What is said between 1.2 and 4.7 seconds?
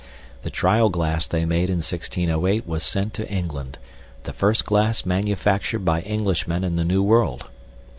they made in 1608 was sent to England the first